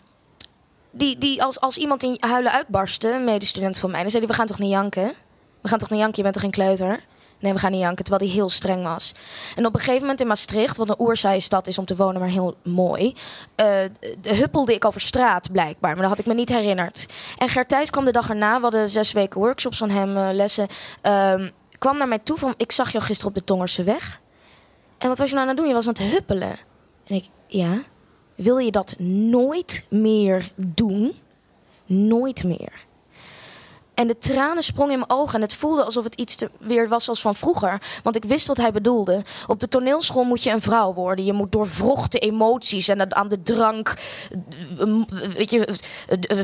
die, 0.91 1.19
die 1.19 1.43
als, 1.43 1.61
als 1.61 1.77
iemand 1.77 2.03
in 2.03 2.17
huilen 2.21 2.53
uitbarstte, 2.53 3.13
een 3.13 3.25
medestudent 3.25 3.79
van 3.79 3.91
mij, 3.91 4.01
dan 4.01 4.11
zei 4.11 4.23
hij: 4.23 4.33
We 4.33 4.39
gaan 4.39 4.47
toch 4.47 4.59
niet 4.59 4.71
janken? 4.71 5.13
We 5.61 5.69
gaan 5.69 5.79
toch 5.79 5.91
niet 5.91 6.01
janken? 6.01 6.17
Je 6.17 6.23
bent 6.23 6.35
toch 6.35 6.43
geen 6.43 6.51
kleuter? 6.51 7.01
Nee, 7.39 7.53
we 7.53 7.59
gaan 7.59 7.71
niet 7.71 7.81
janken, 7.81 8.05
terwijl 8.05 8.31
hij 8.31 8.39
heel 8.39 8.49
streng 8.49 8.85
was. 8.85 9.15
En 9.57 9.67
op 9.67 9.75
een 9.75 9.81
gegeven 9.81 10.01
moment 10.01 10.21
in 10.21 10.27
Maastricht, 10.27 10.77
wat 10.77 10.89
een 10.89 11.01
oerzaaie 11.01 11.41
stad 11.41 11.67
is 11.67 11.79
om 11.79 11.85
te 11.85 11.97
wonen, 11.97 12.21
maar 12.21 12.31
heel 12.31 12.57
mooi, 12.63 13.07
uh, 13.07 13.17
de 14.21 14.35
huppelde 14.35 14.75
ik 14.75 14.85
over 14.85 15.01
straat 15.01 15.53
blijkbaar, 15.53 15.93
maar 15.93 16.01
dat 16.01 16.11
had 16.11 16.19
ik 16.19 16.27
me 16.27 16.35
niet 16.35 16.49
herinnerd. 16.49 17.07
En 17.39 17.49
Gert 17.49 17.91
kwam 17.91 18.05
de 18.05 18.13
dag 18.13 18.29
erna, 18.29 18.57
we 18.57 18.63
hadden 18.63 18.91
zes 18.91 19.13
weken 19.13 19.41
workshops 19.41 19.79
van 19.79 19.91
hem, 19.91 20.17
uh, 20.17 20.29
lessen, 20.33 20.67
uh, 21.03 21.49
kwam 21.79 21.97
naar 21.97 22.09
mij 22.09 22.19
toe 22.19 22.39
van, 22.39 22.55
ik 22.57 22.73
zag 22.73 22.93
jou 22.93 23.05
gisteren 23.05 23.33
op 23.33 23.39
de 23.39 23.45
Tongerse 23.45 23.83
weg. 23.83 24.21
En 24.99 25.09
wat 25.09 25.19
was 25.19 25.29
je 25.29 25.35
nou 25.35 25.47
aan 25.47 25.55
het 25.55 25.61
doen? 25.61 25.69
Je 25.69 25.75
was 25.75 25.87
aan 25.87 25.95
het 25.99 26.13
huppelen. 26.13 26.59
En 27.07 27.15
ik, 27.15 27.25
ja, 27.47 27.83
wil 28.35 28.59
je 28.59 28.71
dat 28.71 28.95
nooit 28.99 29.87
meer 29.91 30.51
doen? 30.55 31.13
Nooit 31.87 32.45
meer. 32.45 32.86
En 33.97 34.07
de 34.07 34.19
tranen 34.19 34.63
sprongen 34.63 34.93
in 34.93 34.99
mijn 34.99 35.11
ogen. 35.11 35.35
En 35.35 35.41
het 35.41 35.55
voelde 35.55 35.85
alsof 35.85 36.05
het 36.05 36.15
iets 36.15 36.35
te, 36.35 36.51
weer 36.59 36.89
was 36.89 37.09
als 37.09 37.21
van 37.21 37.35
vroeger. 37.35 37.83
Want 38.03 38.17
ik 38.17 38.25
wist 38.25 38.47
wat 38.47 38.57
hij 38.57 38.73
bedoelde. 38.73 39.25
Op 39.47 39.61
de 39.61 39.69
toneelschool 39.69 40.25
moet 40.25 40.43
je 40.43 40.51
een 40.51 40.61
vrouw 40.63 40.93
worden. 40.93 41.25
Je 41.25 41.33
moet 41.33 41.53
doorvrochte 41.53 42.19
emoties 42.19 42.89
en 42.89 43.15
aan 43.17 43.29
de 43.29 43.43
drank. 43.43 43.95
Weet 45.35 45.51
je, 45.51 45.75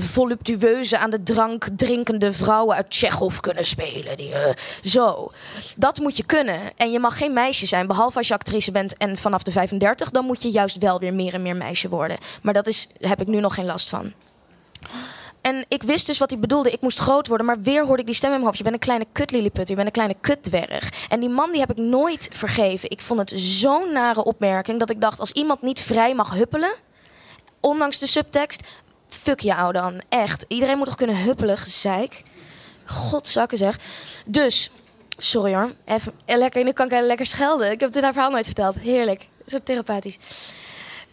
voluptueuze 0.00 0.98
aan 0.98 1.10
de 1.10 1.22
drank 1.22 1.66
drinkende 1.76 2.32
vrouwen 2.32 2.76
uit 2.76 2.90
Tsjechov 2.90 3.38
kunnen 3.38 3.64
spelen. 3.64 4.16
Die, 4.16 4.34
zo. 4.84 5.30
Dat 5.76 5.98
moet 5.98 6.16
je 6.16 6.24
kunnen. 6.24 6.76
En 6.76 6.90
je 6.90 6.98
mag 6.98 7.18
geen 7.18 7.32
meisje 7.32 7.66
zijn. 7.66 7.86
Behalve 7.86 8.18
als 8.18 8.28
je 8.28 8.34
actrice 8.34 8.70
bent 8.70 8.96
en 8.96 9.18
vanaf 9.18 9.42
de 9.42 9.52
35. 9.52 10.10
Dan 10.10 10.24
moet 10.24 10.42
je 10.42 10.50
juist 10.50 10.78
wel 10.78 10.98
weer 10.98 11.14
meer 11.14 11.34
en 11.34 11.42
meer 11.42 11.56
meisje 11.56 11.88
worden. 11.88 12.18
Maar 12.42 12.54
dat 12.54 12.66
is, 12.66 12.88
heb 12.98 13.20
ik 13.20 13.26
nu 13.26 13.40
nog 13.40 13.54
geen 13.54 13.66
last 13.66 13.88
van. 13.88 14.12
En 15.42 15.64
ik 15.68 15.82
wist 15.82 16.06
dus 16.06 16.18
wat 16.18 16.30
hij 16.30 16.38
bedoelde. 16.38 16.70
Ik 16.70 16.80
moest 16.80 16.98
groot 16.98 17.26
worden. 17.26 17.46
Maar 17.46 17.60
weer 17.60 17.84
hoorde 17.84 18.00
ik 18.00 18.06
die 18.06 18.14
stem 18.14 18.28
in 18.28 18.34
mijn 18.34 18.46
hoofd. 18.46 18.58
Je 18.58 18.62
bent 18.64 18.74
een 18.74 18.80
kleine 18.80 19.06
kutliliput. 19.12 19.68
Je 19.68 19.74
bent 19.74 19.86
een 19.86 19.92
kleine 19.92 20.16
kutdwerg. 20.20 21.06
En 21.08 21.20
die 21.20 21.28
man 21.28 21.50
die 21.50 21.60
heb 21.60 21.70
ik 21.70 21.76
nooit 21.76 22.28
vergeven. 22.32 22.90
Ik 22.90 23.00
vond 23.00 23.20
het 23.20 23.40
zo'n 23.40 23.92
nare 23.92 24.24
opmerking. 24.24 24.78
Dat 24.78 24.90
ik 24.90 25.00
dacht, 25.00 25.20
als 25.20 25.32
iemand 25.32 25.62
niet 25.62 25.80
vrij 25.80 26.14
mag 26.14 26.30
huppelen. 26.30 26.72
Ondanks 27.60 27.98
de 27.98 28.06
subtekst. 28.06 28.62
Fuck 29.08 29.40
jou 29.40 29.72
dan. 29.72 30.00
Echt. 30.08 30.44
Iedereen 30.48 30.76
moet 30.78 30.86
toch 30.86 30.96
kunnen 30.96 31.16
huppelen. 31.16 31.58
Gezeik. 31.58 32.22
Godzakken 32.84 33.58
zeg. 33.58 33.78
Dus. 34.26 34.70
Sorry 35.18 35.54
hoor. 35.54 35.70
Even, 35.84 36.12
lekker, 36.26 36.64
nu 36.64 36.72
kan 36.72 36.90
ik 36.90 37.00
lekker 37.00 37.26
schelden. 37.26 37.70
Ik 37.70 37.80
heb 37.80 37.92
dit 37.92 38.02
haar 38.02 38.12
verhaal 38.12 38.30
nooit 38.30 38.46
verteld. 38.46 38.78
Heerlijk. 38.78 39.28
Zo 39.46 39.58
therapeutisch. 39.64 40.18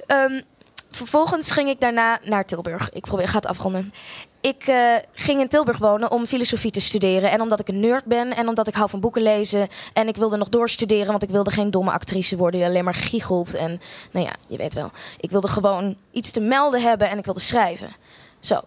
Um, 0.07 0.43
vervolgens 0.91 1.51
ging 1.51 1.69
ik 1.69 1.79
daarna 1.79 2.19
naar 2.23 2.45
Tilburg. 2.45 2.89
Ik 2.93 3.01
probeer, 3.01 3.27
ga 3.27 3.35
het 3.35 3.45
afronden. 3.45 3.93
Ik 4.41 4.67
uh, 4.67 4.95
ging 5.13 5.41
in 5.41 5.47
Tilburg 5.47 5.77
wonen 5.77 6.11
om 6.11 6.25
filosofie 6.25 6.71
te 6.71 6.79
studeren. 6.79 7.31
En 7.31 7.41
omdat 7.41 7.59
ik 7.59 7.67
een 7.67 7.79
nerd 7.79 8.05
ben 8.05 8.35
en 8.35 8.47
omdat 8.47 8.67
ik 8.67 8.73
hou 8.73 8.89
van 8.89 8.99
boeken 8.99 9.21
lezen. 9.21 9.67
En 9.93 10.07
ik 10.07 10.15
wilde 10.15 10.37
nog 10.37 10.49
doorstuderen, 10.49 11.07
want 11.07 11.23
ik 11.23 11.29
wilde 11.29 11.51
geen 11.51 11.71
domme 11.71 11.91
actrice 11.91 12.37
worden 12.37 12.59
die 12.59 12.69
alleen 12.69 12.83
maar 12.83 12.93
giechelt. 12.93 13.53
En 13.53 13.81
nou 14.11 14.25
ja, 14.25 14.35
je 14.47 14.57
weet 14.57 14.73
wel. 14.73 14.91
Ik 15.19 15.31
wilde 15.31 15.47
gewoon 15.47 15.95
iets 16.11 16.31
te 16.31 16.39
melden 16.39 16.81
hebben 16.81 17.09
en 17.09 17.17
ik 17.17 17.25
wilde 17.25 17.39
schrijven. 17.39 17.95
Zo. 18.39 18.61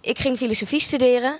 Ik 0.00 0.18
ging 0.18 0.36
filosofie 0.36 0.80
studeren. 0.80 1.38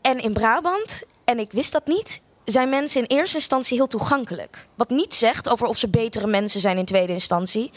En 0.00 0.20
in 0.20 0.32
Brabant, 0.32 1.02
en 1.24 1.38
ik 1.38 1.52
wist 1.52 1.72
dat 1.72 1.86
niet, 1.86 2.20
zijn 2.44 2.68
mensen 2.68 3.00
in 3.00 3.16
eerste 3.16 3.36
instantie 3.36 3.76
heel 3.76 3.86
toegankelijk. 3.86 4.66
Wat 4.74 4.90
niet 4.90 5.14
zegt 5.14 5.48
over 5.48 5.66
of 5.66 5.78
ze 5.78 5.88
betere 5.88 6.26
mensen 6.26 6.60
zijn 6.60 6.78
in 6.78 6.84
tweede 6.84 7.12
instantie. 7.12 7.70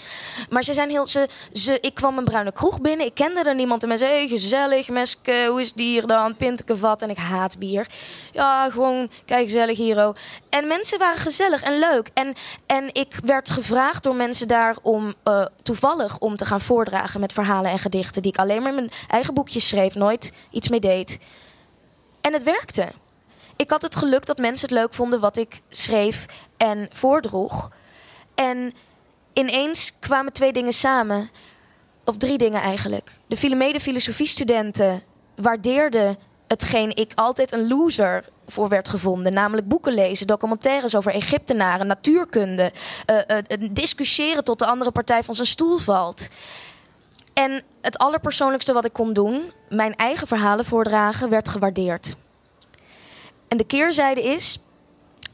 Maar 0.50 0.64
ze 0.64 0.74
zijn 0.74 0.90
heel. 0.90 1.06
Ze, 1.06 1.28
ze, 1.54 1.78
ik 1.82 1.94
kwam 1.94 2.18
een 2.18 2.24
bruine 2.24 2.52
kroeg 2.52 2.82
binnen. 2.82 3.06
Ik 3.06 3.14
kende 3.14 3.44
er 3.44 3.56
niemand. 3.56 3.82
En 3.84 3.88
mensen 3.90 4.08
hey, 4.08 4.28
gezellig, 4.28 4.90
meske, 4.90 5.46
hoe 5.50 5.62
is 5.62 5.70
het 5.70 5.80
hier 5.80 6.08
dan? 6.08 6.36
Pinteke 6.36 6.78
vat. 6.78 7.02
En 7.02 7.10
ik 7.10 7.18
haat 7.18 7.60
bier. 7.60 7.88
Ja, 8.32 8.70
gewoon, 8.70 9.10
kijk, 9.26 9.44
gezellig 9.44 9.78
hier. 9.78 10.14
En 10.50 10.68
mensen 10.68 11.00
waren 11.00 11.18
gezellig 11.18 11.62
en 11.62 11.80
leuk. 11.80 12.10
En, 12.14 12.34
en 12.66 12.94
ik 12.94 13.20
werd 13.24 13.50
gevraagd 13.50 14.04
door 14.04 14.16
mensen 14.16 14.48
daar 14.48 14.76
om 14.82 15.14
uh, 15.24 15.46
toevallig 15.64 16.18
om 16.18 16.38
te 16.38 16.46
gaan 16.46 16.62
voordragen 16.62 17.20
met 17.20 17.34
verhalen 17.34 17.72
en 17.72 17.80
gedichten. 17.80 18.22
die 18.22 18.32
ik 18.32 18.40
alleen 18.40 18.62
maar 18.62 18.70
in 18.70 18.76
mijn 18.76 18.92
eigen 19.08 19.34
boekjes 19.34 19.68
schreef, 19.68 19.96
nooit 19.96 20.34
iets 20.52 20.70
mee 20.70 20.80
deed. 20.80 21.20
En 22.22 22.34
het 22.34 22.44
werkte 22.44 22.92
ik 23.56 23.70
had 23.70 23.82
het 23.82 23.96
geluk 23.96 24.26
dat 24.26 24.38
mensen 24.38 24.68
het 24.70 24.78
leuk 24.78 24.94
vonden 24.94 25.20
wat 25.20 25.38
ik 25.38 25.62
schreef 25.70 26.26
en 26.58 26.90
voordroeg. 26.92 27.72
En 28.36 28.74
ineens 29.34 29.94
kwamen 30.00 30.34
twee 30.34 30.54
dingen 30.54 30.74
samen. 30.74 31.30
Of 32.06 32.18
drie 32.18 32.38
dingen 32.38 32.62
eigenlijk. 32.62 33.12
De 33.28 33.56
mede 33.56 33.80
filosofiestudenten 33.80 35.04
waardeerden 35.36 36.18
hetgeen 36.48 36.96
ik 36.96 37.12
altijd 37.16 37.52
een 37.52 37.68
loser 37.68 38.26
voor 38.48 38.70
werd 38.70 38.90
gevonden. 38.90 39.34
Namelijk 39.34 39.68
boeken 39.68 39.94
lezen, 39.94 40.28
documentaires 40.28 40.96
over 40.96 41.12
Egyptenaren, 41.12 41.88
natuurkunde. 41.88 42.72
Uh, 43.30 43.68
discussiëren 43.72 44.44
tot 44.44 44.60
de 44.60 44.66
andere 44.66 44.92
partij 44.92 45.24
van 45.24 45.34
zijn 45.34 45.48
stoel 45.48 45.78
valt. 45.78 46.28
En 47.34 47.64
het 47.82 47.98
allerpersoonlijkste 47.98 48.74
wat 48.74 48.86
ik 48.86 48.94
kon 48.94 49.14
doen, 49.14 49.52
mijn 49.70 49.96
eigen 49.96 50.28
verhalen 50.28 50.66
voordragen, 50.66 51.30
werd 51.30 51.50
gewaardeerd. 51.50 52.16
En 53.56 53.62
de 53.62 53.68
keerzijde 53.68 54.24
is 54.24 54.60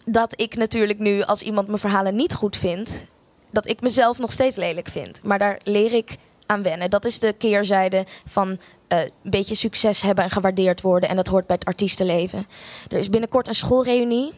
dat 0.06 0.42
ik 0.42 0.56
natuurlijk 0.56 1.00
nu, 1.00 1.22
als 1.22 1.42
iemand 1.42 1.68
mijn 1.68 1.80
verhalen 1.80 2.16
niet 2.16 2.34
goed 2.34 2.58
vindt, 2.58 3.04
dat 3.52 3.68
ik 3.68 3.82
mezelf 3.82 4.18
nog 4.20 4.32
steeds 4.32 4.56
lelijk 4.56 4.88
vind. 4.88 5.24
Maar 5.24 5.40
daar 5.40 5.60
leer 5.64 5.94
ik 5.94 6.18
aan 6.46 6.64
wennen. 6.64 6.90
Dat 6.90 7.06
is 7.06 7.20
de 7.20 7.34
keerzijde 7.34 8.06
van 8.28 8.50
uh, 8.50 9.00
een 9.00 9.12
beetje 9.24 9.56
succes 9.56 10.02
hebben 10.02 10.24
en 10.24 10.30
gewaardeerd 10.30 10.82
worden. 10.82 11.10
En 11.10 11.16
dat 11.16 11.28
hoort 11.28 11.48
bij 11.48 11.56
het 11.56 11.66
artiestenleven. 11.66 12.48
Er 12.90 12.98
is 12.98 13.10
binnenkort 13.10 13.48
een 13.48 13.56
schoolreunie 13.56 14.34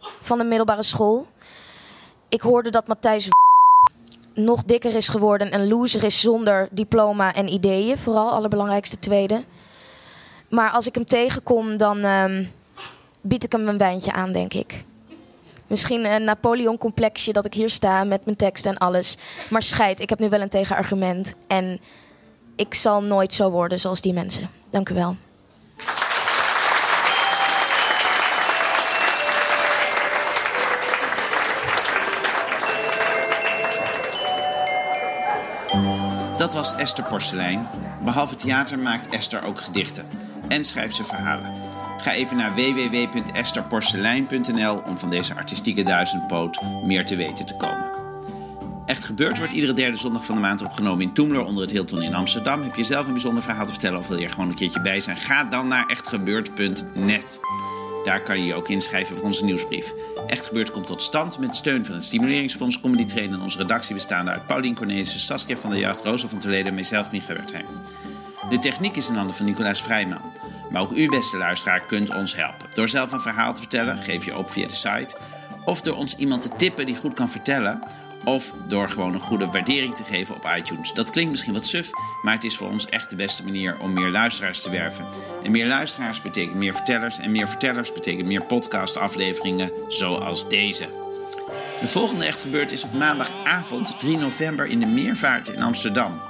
van 0.00 0.40
een 0.40 0.48
middelbare 0.48 0.82
school. 0.82 1.26
Ik 2.28 2.40
hoorde 2.40 2.70
dat 2.70 2.86
Matthijs 2.86 3.28
nog 4.34 4.64
dikker 4.64 4.94
is 4.94 5.08
geworden 5.08 5.50
en 5.50 5.68
loser 5.68 6.04
is 6.04 6.20
zonder 6.20 6.68
diploma 6.70 7.34
en 7.34 7.52
ideeën. 7.52 7.98
Vooral, 7.98 8.30
allerbelangrijkste 8.30 8.98
tweede. 8.98 9.44
Maar 10.48 10.70
als 10.70 10.86
ik 10.86 10.94
hem 10.94 11.04
tegenkom, 11.04 11.76
dan. 11.76 11.98
Uh, 11.98 12.46
bied 13.28 13.44
ik 13.44 13.52
hem 13.52 13.68
een 13.68 13.78
wijntje 13.78 14.12
aan, 14.12 14.32
denk 14.32 14.54
ik. 14.54 14.84
Misschien 15.66 16.04
een 16.04 16.24
Napoleon-complexje 16.24 17.32
dat 17.32 17.46
ik 17.46 17.54
hier 17.54 17.70
sta 17.70 18.04
met 18.04 18.24
mijn 18.24 18.36
tekst 18.36 18.66
en 18.66 18.78
alles. 18.78 19.16
Maar 19.50 19.62
scheid, 19.62 20.00
ik 20.00 20.08
heb 20.08 20.18
nu 20.18 20.28
wel 20.28 20.40
een 20.40 20.48
tegenargument. 20.48 21.34
En 21.46 21.80
ik 22.56 22.74
zal 22.74 23.02
nooit 23.02 23.32
zo 23.32 23.50
worden 23.50 23.80
zoals 23.80 24.00
die 24.00 24.12
mensen. 24.12 24.50
Dank 24.70 24.88
u 24.88 24.94
wel. 24.94 25.16
Dat 36.36 36.54
was 36.54 36.74
Esther 36.74 37.04
Porselein. 37.04 37.68
Behalve 38.04 38.34
theater 38.34 38.78
maakt 38.78 39.08
Esther 39.08 39.44
ook 39.44 39.60
gedichten 39.60 40.06
en 40.48 40.64
schrijft 40.64 40.96
ze 40.96 41.04
verhalen. 41.04 41.57
Ga 41.98 42.12
even 42.12 42.36
naar 42.36 42.54
www.esterporselein.nl 42.54 44.82
om 44.86 44.98
van 44.98 45.10
deze 45.10 45.34
artistieke 45.34 45.82
duizendpoot 45.82 46.62
meer 46.84 47.04
te 47.04 47.16
weten 47.16 47.46
te 47.46 47.56
komen. 47.56 47.90
Echt 48.86 49.04
gebeurd 49.04 49.38
wordt 49.38 49.52
iedere 49.52 49.72
derde 49.72 49.96
zondag 49.96 50.24
van 50.24 50.34
de 50.34 50.40
maand 50.40 50.62
opgenomen 50.62 51.06
in 51.06 51.12
Toemler 51.12 51.44
onder 51.44 51.62
het 51.62 51.72
Hilton 51.72 52.02
in 52.02 52.14
Amsterdam. 52.14 52.62
Heb 52.62 52.74
je 52.74 52.84
zelf 52.84 53.06
een 53.06 53.12
bijzonder 53.12 53.42
verhaal 53.42 53.64
te 53.64 53.70
vertellen 53.70 53.98
of 53.98 54.08
wil 54.08 54.18
je 54.18 54.24
er 54.24 54.32
gewoon 54.32 54.48
een 54.48 54.54
keertje 54.54 54.80
bij 54.80 55.00
zijn? 55.00 55.16
Ga 55.16 55.44
dan 55.44 55.68
naar 55.68 55.86
echtgebeurd.net. 55.86 57.40
Daar 58.04 58.22
kan 58.22 58.38
je 58.38 58.46
je 58.46 58.54
ook 58.54 58.68
inschrijven 58.68 59.16
voor 59.16 59.24
onze 59.24 59.44
nieuwsbrief. 59.44 59.92
Echt 60.26 60.46
gebeurd 60.46 60.70
komt 60.70 60.86
tot 60.86 61.02
stand 61.02 61.38
met 61.38 61.56
steun 61.56 61.84
van 61.84 61.94
het 61.94 62.04
Stimuleringsfonds 62.04 62.80
Comedy 62.80 63.04
Train 63.04 63.32
en 63.32 63.40
onze 63.40 63.58
redactie 63.58 63.94
bestaande 63.94 64.30
uit 64.30 64.46
Paulien 64.46 64.74
Cornelissen, 64.74 65.20
Saskia 65.20 65.56
van 65.56 65.70
der 65.70 65.78
Jacht, 65.78 66.04
Rosa 66.04 66.28
van 66.28 66.38
Toledo 66.38 66.68
en 66.68 66.74
mijzelf, 66.74 67.10
Micha 67.10 67.32
Wertheim. 67.32 67.66
De 68.48 68.58
techniek 68.58 68.96
is 68.96 69.08
in 69.08 69.14
handen 69.14 69.34
van 69.34 69.46
Nicolaas 69.46 69.82
Vrijman. 69.82 70.20
Maar 70.70 70.82
ook 70.82 70.92
u, 70.92 71.08
beste 71.08 71.36
luisteraar, 71.36 71.80
kunt 71.80 72.14
ons 72.14 72.36
helpen. 72.36 72.66
Door 72.74 72.88
zelf 72.88 73.12
een 73.12 73.20
verhaal 73.20 73.54
te 73.54 73.60
vertellen, 73.60 74.02
geef 74.02 74.24
je 74.24 74.36
op 74.36 74.50
via 74.50 74.66
de 74.66 74.74
site. 74.74 75.16
Of 75.64 75.80
door 75.80 75.96
ons 75.96 76.16
iemand 76.16 76.42
te 76.42 76.50
tippen 76.56 76.86
die 76.86 76.96
goed 76.96 77.14
kan 77.14 77.30
vertellen. 77.30 77.82
Of 78.24 78.54
door 78.66 78.90
gewoon 78.90 79.14
een 79.14 79.20
goede 79.20 79.46
waardering 79.46 79.94
te 79.94 80.04
geven 80.04 80.34
op 80.34 80.50
iTunes. 80.56 80.92
Dat 80.92 81.10
klinkt 81.10 81.30
misschien 81.30 81.52
wat 81.52 81.66
suf, 81.66 81.90
maar 82.22 82.34
het 82.34 82.44
is 82.44 82.56
voor 82.56 82.68
ons 82.68 82.86
echt 82.86 83.10
de 83.10 83.16
beste 83.16 83.44
manier 83.44 83.76
om 83.80 83.92
meer 83.92 84.10
luisteraars 84.10 84.62
te 84.62 84.70
werven. 84.70 85.04
En 85.44 85.50
meer 85.50 85.66
luisteraars 85.66 86.22
betekent 86.22 86.56
meer 86.56 86.74
vertellers. 86.74 87.18
En 87.18 87.30
meer 87.30 87.48
vertellers 87.48 87.92
betekent 87.92 88.26
meer 88.26 88.42
podcastafleveringen 88.42 89.70
zoals 89.88 90.48
deze. 90.48 90.88
De 91.80 91.86
volgende 91.86 92.24
Echt 92.24 92.40
Gebeurd 92.40 92.72
is 92.72 92.84
op 92.84 92.92
maandagavond 92.92 93.98
3 93.98 94.16
november 94.16 94.66
in 94.66 94.80
de 94.80 94.86
Meervaart 94.86 95.48
in 95.48 95.62
Amsterdam. 95.62 96.20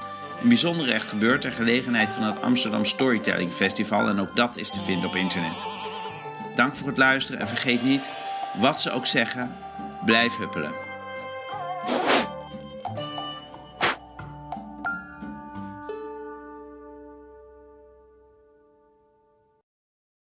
Een 0.43 0.49
bijzondere 0.49 0.93
echt 0.93 1.09
gebeurt 1.09 1.41
ter 1.41 1.53
gelegenheid 1.53 2.13
van 2.13 2.23
het 2.23 2.43
Amsterdam 2.43 2.85
Storytelling 2.85 3.53
Festival 3.53 4.09
en 4.09 4.21
ook 4.21 4.37
dat 4.37 4.57
is 4.57 4.71
te 4.71 4.81
vinden 4.81 5.09
op 5.09 5.17
internet. 5.17 5.67
Dank 6.55 6.77
voor 6.77 6.89
het 6.89 6.99
luisteren 6.99 7.41
en 7.41 7.49
vergeet 7.49 7.83
niet, 7.83 8.11
wat 8.57 8.81
ze 8.81 8.91
ook 8.91 9.07
zeggen, 9.07 9.57
blijf 10.05 10.37
huppelen. 10.37 10.88